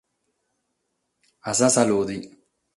[1.53, 2.17] A sa salude.